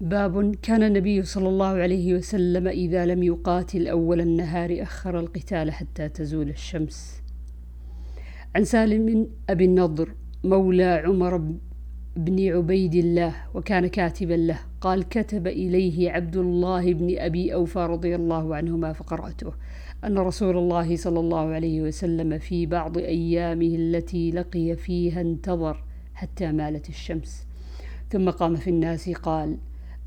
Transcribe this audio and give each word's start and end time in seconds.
باب 0.00 0.54
كان 0.62 0.82
النبي 0.82 1.22
صلى 1.22 1.48
الله 1.48 1.66
عليه 1.66 2.14
وسلم 2.14 2.68
إذا 2.68 3.06
لم 3.06 3.22
يقاتل 3.22 3.88
أول 3.88 4.20
النهار 4.20 4.82
أخر 4.82 5.20
القتال 5.20 5.70
حتى 5.70 6.08
تزول 6.08 6.48
الشمس. 6.48 7.22
عن 8.56 8.64
سالم 8.64 9.28
أبي 9.50 9.64
النضر 9.64 10.14
مولى 10.44 11.02
عمر 11.04 11.36
بن 12.16 12.48
عبيد 12.48 12.94
الله 12.94 13.34
وكان 13.54 13.86
كاتبا 13.86 14.34
له 14.34 14.58
قال 14.80 15.08
كتب 15.08 15.46
إليه 15.46 16.10
عبد 16.10 16.36
الله 16.36 16.94
بن 16.94 17.18
أبي 17.18 17.54
أوفى 17.54 17.78
رضي 17.78 18.14
الله 18.14 18.56
عنهما 18.56 18.92
فقرأته. 18.92 19.52
أن 20.04 20.18
رسول 20.18 20.56
الله 20.58 20.96
صلى 20.96 21.20
الله 21.20 21.46
عليه 21.48 21.82
وسلم 21.82 22.38
في 22.38 22.66
بعض 22.66 22.98
أيامه 22.98 23.74
التي 23.74 24.30
لقي 24.30 24.76
فيها 24.76 25.20
انتظر 25.20 25.84
حتى 26.14 26.52
مالت 26.52 26.88
الشمس. 26.88 27.46
ثم 28.10 28.30
قام 28.30 28.56
في 28.56 28.70
الناس 28.70 29.10
قال 29.10 29.56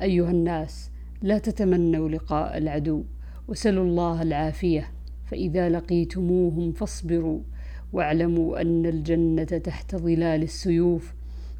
أيها 0.00 0.30
الناس 0.30 0.90
لا 1.22 1.38
تتمنوا 1.38 2.08
لقاء 2.08 2.58
العدو 2.58 3.04
وسلوا 3.48 3.84
الله 3.84 4.22
العافية 4.22 4.88
فإذا 5.24 5.68
لقيتموهم 5.68 6.72
فاصبروا 6.72 7.40
واعلموا 7.92 8.60
أن 8.60 8.86
الجنة 8.86 9.44
تحت 9.44 9.96
ظلال 9.96 10.42
السيوف. 10.42 11.14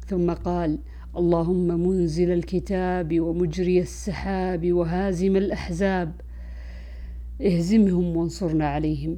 ثم 0.07 0.31
قال 0.31 0.79
اللهم 1.17 1.67
منزل 1.87 2.31
الكتاب 2.31 3.19
ومجري 3.19 3.79
السحاب 3.79 4.73
وهازم 4.73 5.35
الأحزاب. 5.35 6.11
اهزمهم 7.41 8.17
وانصرنا 8.17 8.67
عليهم. 8.67 9.17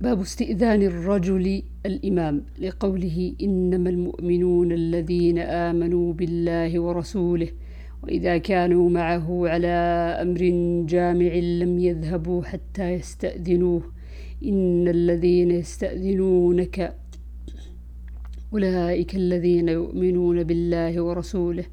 باب 0.00 0.20
استئذان 0.20 0.82
الرجل 0.82 1.62
الإمام 1.86 2.42
لقوله 2.58 3.34
إنما 3.42 3.90
المؤمنون 3.90 4.72
الذين 4.72 5.38
آمنوا 5.38 6.12
بالله 6.12 6.80
ورسوله. 6.80 7.48
وإذا 8.06 8.38
كانوا 8.38 8.90
معه 8.90 9.48
على 9.48 9.76
أمر 10.22 10.42
جامع 10.86 11.32
لم 11.34 11.78
يذهبوا 11.78 12.42
حتى 12.42 12.90
يستأذنوه. 12.90 13.82
إن 14.44 14.88
الذين 14.88 15.50
يستأذنونك 15.50 16.94
أولئك 18.52 19.14
الذين 19.14 19.68
يؤمنون 19.68 20.42
بالله 20.42 21.00
ورسوله. 21.00 21.64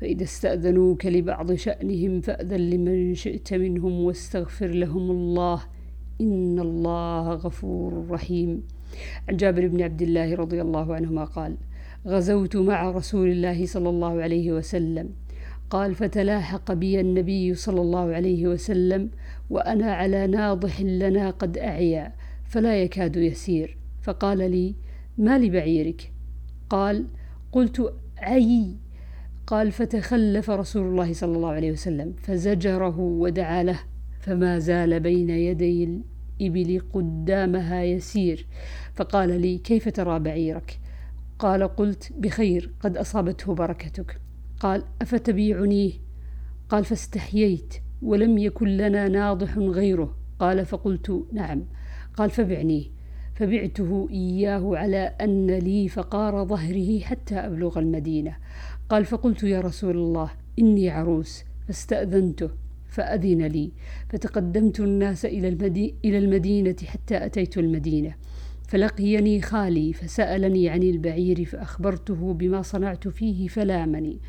فإذا 0.00 0.22
استأذنوك 0.22 1.06
لبعض 1.06 1.52
شأنهم 1.52 2.20
فأذن 2.20 2.70
لمن 2.70 3.14
شئت 3.14 3.54
منهم 3.54 3.92
واستغفر 3.92 4.66
لهم 4.66 5.10
الله. 5.10 5.62
إن 6.20 6.58
الله 6.60 7.32
غفور 7.32 8.06
رحيم. 8.10 8.62
عن 9.28 9.36
جابر 9.36 9.68
بن 9.68 9.82
عبد 9.82 10.02
الله 10.02 10.34
رضي 10.34 10.60
الله 10.60 10.94
عنهما 10.94 11.24
قال 11.24 11.56
غزوت 12.06 12.56
مع 12.56 12.90
رسول 12.90 13.28
الله 13.28 13.66
صلى 13.66 13.88
الله 13.88 14.22
عليه 14.22 14.52
وسلم. 14.52 15.23
قال 15.70 15.94
فتلاحق 15.94 16.72
بي 16.72 17.00
النبي 17.00 17.54
صلى 17.54 17.80
الله 17.80 18.14
عليه 18.14 18.46
وسلم 18.48 19.10
وأنا 19.50 19.94
على 19.94 20.26
ناضح 20.26 20.80
لنا 20.80 21.30
قد 21.30 21.58
أعيا 21.58 22.12
فلا 22.44 22.82
يكاد 22.82 23.16
يسير. 23.16 23.78
فقال 24.02 24.38
لي 24.38 24.74
ما 25.18 25.38
لبعيرك؟ 25.38 26.12
قال 26.70 27.06
قلت 27.52 27.94
عي 28.18 28.76
قال 29.46 29.72
فتخلف 29.72 30.50
رسول 30.50 30.86
الله 30.86 31.12
صلى 31.12 31.36
الله 31.36 31.50
عليه 31.50 31.72
وسلم 31.72 32.14
فزجره 32.18 32.98
ودعا 33.00 33.62
له 33.62 33.80
فما 34.20 34.58
زال 34.58 35.00
بين 35.00 35.30
يدي 35.30 36.02
الإبل 36.40 36.80
قدامها 36.92 37.82
يسير. 37.82 38.46
فقال 38.94 39.40
لي 39.40 39.58
كيف 39.58 39.88
ترى 39.88 40.18
بعيرك؟ 40.18 40.80
قال 41.38 41.76
قلت 41.76 42.12
بخير 42.18 42.70
قد 42.80 42.96
أصابته 42.96 43.54
بركتك. 43.54 44.20
قال 44.60 44.84
أفتبيعنيه 45.02 45.92
قال 46.68 46.84
فاستحييت 46.84 47.74
ولم 48.02 48.38
يكن 48.38 48.76
لنا 48.76 49.08
ناضح 49.08 49.58
غيره. 49.58 50.16
قال 50.38 50.66
فقلت 50.66 51.24
نعم. 51.32 51.64
قال 52.16 52.30
فبعنيه 52.30 52.84
فبعته 53.34 54.08
إياه 54.10 54.76
على 54.76 55.14
أن 55.20 55.50
لي 55.50 55.88
فقار 55.88 56.44
ظهره 56.44 57.00
حتى 57.00 57.34
أبلغ 57.34 57.78
المدينة. 57.78 58.36
قال 58.88 59.04
فقلت 59.04 59.42
يا 59.42 59.60
رسول 59.60 59.96
الله 59.96 60.30
إني 60.58 60.90
عروس. 60.90 61.44
فاستأذنته 61.66 62.50
فأذن 62.88 63.42
لي. 63.42 63.72
فتقدمت 64.08 64.80
الناس 64.80 65.24
إلى, 65.24 65.48
المدي 65.48 65.94
إلى 66.04 66.18
المدينة 66.18 66.76
حتى 66.84 67.26
أتيت 67.26 67.58
المدينة. 67.58 68.14
فلقيني 68.68 69.42
خالي 69.42 69.92
فسألني 69.92 70.68
عن 70.68 70.82
البعير 70.82 71.44
فأخبرته 71.44 72.34
بما 72.34 72.62
صنعت 72.62 73.08
فيه 73.08 73.48
فلامني. 73.48 74.20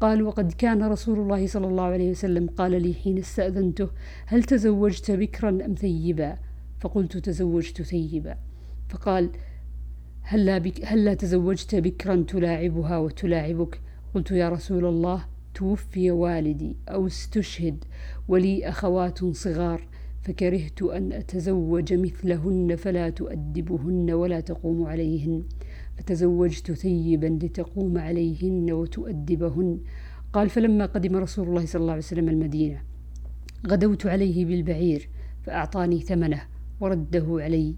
قال 0.00 0.22
وقد 0.22 0.52
كان 0.52 0.82
رسول 0.82 1.18
الله 1.18 1.46
صلى 1.46 1.66
الله 1.66 1.84
عليه 1.84 2.10
وسلم 2.10 2.46
قال 2.46 2.82
لي 2.82 2.94
حين 2.94 3.18
استأذنته 3.18 3.88
هل 4.26 4.42
تزوجت 4.42 5.10
بكرا 5.10 5.50
أم 5.50 5.74
ثيبا؟ 5.74 6.36
فقلت 6.80 7.16
تزوجت 7.16 7.82
ثيبا. 7.82 8.36
فقال 8.88 9.30
هلا, 10.22 10.58
بك 10.58 10.84
هلا 10.84 11.14
تزوجت 11.14 11.74
بكرا 11.74 12.24
تلاعبها 12.28 12.98
وتلاعبك؟ 12.98 13.80
قلت 14.14 14.30
يا 14.30 14.48
رسول 14.48 14.84
الله 14.84 15.24
توفي 15.54 16.10
والدي 16.10 16.76
أو 16.88 17.06
استشهد 17.06 17.84
ولي 18.28 18.68
أخوات 18.68 19.24
صغار. 19.24 19.88
فكرهت 20.26 20.82
أن 20.82 21.12
أتزوج 21.12 21.92
مثلهن 21.92 22.76
فلا 22.76 23.10
تؤدبهن 23.10 24.10
ولا 24.10 24.40
تقوم 24.40 24.86
عليهن. 24.86 25.44
فتزوجت 25.96 26.72
ثيبا 26.72 27.26
لتقوم 27.26 27.98
عليهن 27.98 28.72
وتؤدبهن. 28.72 29.80
قال 30.32 30.48
فلما 30.48 30.86
قدم 30.86 31.16
رسول 31.16 31.48
الله 31.48 31.66
صلى 31.66 31.80
الله 31.80 31.92
عليه 31.92 32.02
وسلم 32.02 32.28
المدينة 32.28 32.82
غدوت 33.66 34.06
عليه 34.06 34.44
بالبعير 34.44 35.08
فأعطاني 35.42 36.00
ثمنه 36.00 36.42
ورده 36.80 37.26
علي. 37.30 37.74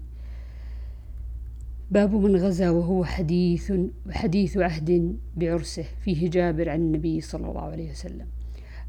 باب 1.91 2.15
من 2.15 2.35
غزا 2.35 2.69
وهو 2.69 3.03
حديث 3.03 3.73
حديث 4.09 4.57
عهد 4.57 5.17
بعرسه 5.37 5.85
فيه 6.03 6.29
جابر 6.29 6.69
عن 6.69 6.79
النبي 6.79 7.21
صلى 7.21 7.47
الله 7.49 7.61
عليه 7.61 7.91
وسلم. 7.91 8.27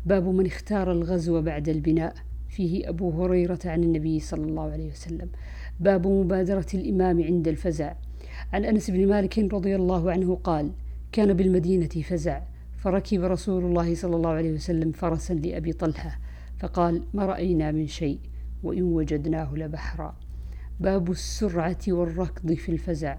باب 0.06 0.28
من 0.28 0.46
اختار 0.46 0.92
الغزو 0.92 1.42
بعد 1.42 1.68
البناء 1.68 2.14
فيه 2.50 2.88
أبو 2.88 3.10
هريرة 3.10 3.58
عن 3.64 3.82
النبي 3.84 4.20
صلى 4.20 4.44
الله 4.44 4.72
عليه 4.72 4.90
وسلم. 4.90 5.28
باب 5.80 6.06
مبادرة 6.06 6.66
الإمام 6.74 7.22
عند 7.22 7.48
الفزع. 7.48 7.94
عن 8.52 8.64
أنس 8.64 8.90
بن 8.90 9.08
مالك 9.08 9.38
رضي 9.38 9.76
الله 9.76 10.10
عنه 10.10 10.34
قال 10.34 10.72
كان 11.12 11.32
بالمدينة 11.32 11.88
فزع 11.88 12.40
فركب 12.78 13.22
رسول 13.22 13.64
الله 13.64 13.94
صلى 13.94 14.16
الله 14.16 14.30
عليه 14.30 14.52
وسلم 14.52 14.92
فرسا 14.92 15.34
لأبي 15.34 15.72
طلحة 15.72 16.18
فقال 16.58 17.02
ما 17.14 17.26
رأينا 17.26 17.72
من 17.72 17.86
شيء 17.86 18.18
وإن 18.62 18.82
وجدناه 18.82 19.54
لبحرا. 19.54 20.16
باب 20.80 21.10
السرعة 21.10 21.78
والركض 21.88 22.52
في 22.52 22.72
الفزع. 22.72 23.16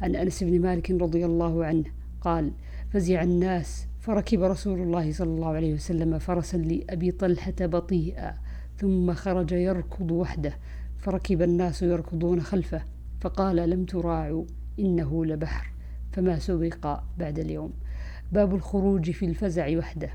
عن 0.00 0.16
أنس 0.16 0.44
بن 0.44 0.60
مالك 0.60 0.90
رضي 0.90 1.24
الله 1.24 1.64
عنه 1.64 1.84
قال 2.20 2.52
فزع 2.90 3.22
الناس 3.22 3.86
فركب 4.00 4.42
رسول 4.42 4.80
الله 4.80 5.12
صلى 5.12 5.30
الله 5.30 5.48
عليه 5.48 5.74
وسلم 5.74 6.18
فرسا 6.18 6.56
لأبي 6.56 7.10
طلحة 7.10 7.54
بطيئا 7.60 8.34
ثم 8.76 9.14
خرج 9.14 9.52
يركض 9.52 10.10
وحده 10.10 10.58
فركب 10.98 11.42
الناس 11.42 11.82
يركضون 11.82 12.40
خلفه 12.40 12.82
فقال 13.20 13.70
لم 13.70 13.84
تراعوا 13.84 14.44
إنه 14.78 15.24
لبحر. 15.24 15.74
فما 16.12 16.38
سبق 16.38 17.00
بعد 17.18 17.38
اليوم. 17.38 17.72
باب 18.32 18.54
الخروج 18.54 19.10
في 19.10 19.26
الفزع 19.26 19.78
وحده. 19.78 20.10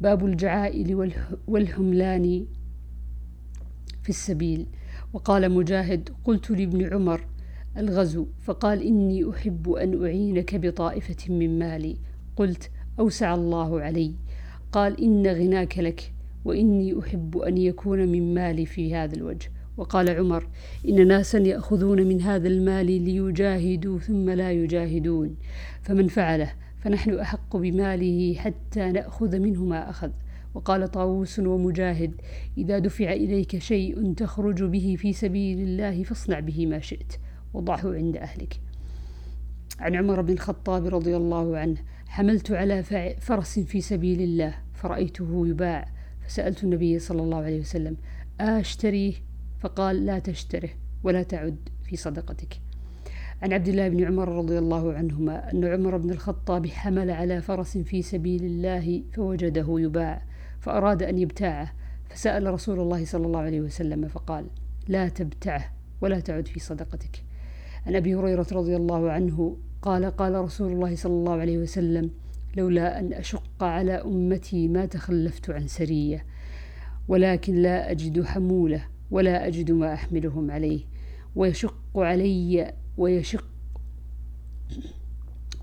باب 0.00 0.26
الجعائل 0.26 1.12
والحملان 1.48 2.46
في 4.02 4.08
السبيل. 4.08 4.66
وقال 5.12 5.52
مجاهد 5.52 6.08
قلت 6.24 6.50
لابن 6.50 6.94
عمر 6.94 7.26
الغزو 7.76 8.26
فقال 8.40 8.82
إني 8.82 9.30
أحب 9.30 9.70
أن 9.70 10.04
أعينك 10.04 10.54
بطائفة 10.54 11.34
من 11.34 11.58
مالي. 11.58 11.96
قلت 12.36 12.70
أوسع 12.98 13.34
الله 13.34 13.80
علي. 13.80 14.14
قال 14.72 15.04
إن 15.04 15.26
غناك 15.26 15.78
لك 15.78 16.13
وإني 16.44 16.98
أحب 16.98 17.38
أن 17.38 17.58
يكون 17.58 18.08
من 18.08 18.34
مالي 18.34 18.66
في 18.66 18.94
هذا 18.94 19.14
الوجه. 19.14 19.50
وقال 19.76 20.10
عمر 20.10 20.48
إن 20.88 21.08
ناسا 21.08 21.38
يأخذون 21.38 22.02
من 22.06 22.20
هذا 22.20 22.48
المال 22.48 22.86
ليجاهدوا 22.86 23.98
ثم 23.98 24.30
لا 24.30 24.52
يجاهدون. 24.52 25.36
فمن 25.82 26.08
فعله 26.08 26.52
فنحن 26.78 27.18
أحق 27.18 27.56
بماله 27.56 28.34
حتى 28.34 28.92
نأخذ 28.92 29.38
منه 29.38 29.64
ما 29.64 29.90
أخذ. 29.90 30.10
وقال 30.54 30.90
طاووس 30.90 31.38
ومجاهد 31.38 32.14
إذا 32.58 32.78
دفع 32.78 33.12
إليك 33.12 33.58
شيء 33.58 34.12
تخرج 34.12 34.62
به 34.62 34.96
في 34.98 35.12
سبيل 35.12 35.60
الله 35.60 36.02
فاصنع 36.02 36.40
به 36.40 36.66
ما 36.66 36.80
شئت. 36.80 37.12
وضعه 37.54 37.94
عند 37.94 38.16
أهلك. 38.16 38.60
عن 39.80 39.94
عمر 39.94 40.20
بن 40.20 40.32
الخطاب 40.32 40.86
رضي 40.86 41.16
الله 41.16 41.58
عنه 41.58 41.76
حملت 42.06 42.52
على 42.52 42.82
فرس 43.20 43.58
في 43.58 43.80
سبيل 43.80 44.20
الله 44.20 44.54
فرأيته 44.74 45.46
يباع. 45.46 45.93
فسألت 46.26 46.64
النبي 46.64 46.98
صلى 46.98 47.22
الله 47.22 47.38
عليه 47.38 47.60
وسلم 47.60 47.96
أشتريه 48.40 49.14
فقال 49.60 50.06
لا 50.06 50.18
تشتره 50.18 50.70
ولا 51.04 51.22
تعد 51.22 51.56
في 51.84 51.96
صدقتك. 51.96 52.60
عن 53.42 53.52
عبد 53.52 53.68
الله 53.68 53.88
بن 53.88 54.04
عمر 54.04 54.28
رضي 54.28 54.58
الله 54.58 54.92
عنهما 54.92 55.52
أن 55.52 55.64
عمر 55.64 55.96
بن 55.96 56.10
الخطاب 56.10 56.66
حمل 56.66 57.10
على 57.10 57.42
فرس 57.42 57.78
في 57.78 58.02
سبيل 58.02 58.44
الله 58.44 59.02
فوجده 59.12 59.66
يباع 59.68 60.22
فأراد 60.60 61.02
أن 61.02 61.18
يبتاعه 61.18 61.72
فسأل 62.10 62.54
رسول 62.54 62.80
الله 62.80 63.04
صلى 63.04 63.26
الله 63.26 63.40
عليه 63.40 63.60
وسلم 63.60 64.08
فقال 64.08 64.46
لا 64.88 65.08
تبتعه 65.08 65.72
ولا 66.00 66.20
تعد 66.20 66.48
في 66.48 66.60
صدقتك. 66.60 67.24
عن 67.86 67.96
أبي 67.96 68.14
هريرة 68.14 68.46
رضي 68.52 68.76
الله 68.76 69.10
عنه 69.10 69.56
قال 69.82 70.04
قال 70.04 70.34
رسول 70.34 70.72
الله 70.72 70.96
صلى 70.96 71.12
الله 71.12 71.32
عليه 71.32 71.58
وسلم 71.58 72.10
لولا 72.56 73.00
أن 73.00 73.12
أشق 73.12 73.64
على 73.64 73.92
أمتي 73.92 74.68
ما 74.68 74.86
تخلفت 74.86 75.50
عن 75.50 75.66
سرية 75.66 76.26
ولكن 77.08 77.54
لا 77.54 77.90
أجد 77.90 78.22
حمولة 78.22 78.86
ولا 79.10 79.46
أجد 79.46 79.70
ما 79.70 79.94
أحملهم 79.94 80.50
عليه 80.50 80.80
ويشق 81.36 81.98
علي 81.98 82.74
ويشق 82.98 83.44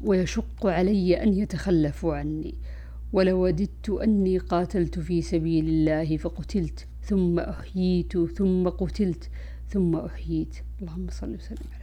ويشق 0.01 0.65
علي 0.65 1.23
أن 1.23 1.33
يتخلفوا 1.33 2.15
عني. 2.15 2.55
ولوددت 3.13 3.89
أني 3.89 4.37
قاتلت 4.37 4.99
في 4.99 5.21
سبيل 5.21 5.69
الله 5.69 6.17
فقتلت 6.17 6.87
ثم 7.01 7.39
أحييت 7.39 8.17
ثم 8.17 8.69
قتلت 8.69 9.29
ثم 9.67 9.95
أحييت. 9.95 10.55
اللهم 10.81 11.07
صل 11.09 11.35
وسلم 11.35 11.67
على 11.73 11.80